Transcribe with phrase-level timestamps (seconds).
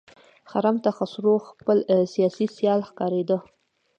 [0.49, 1.77] خرم ته خسرو خپل
[2.13, 3.37] سیاسي سیال ښکارېده.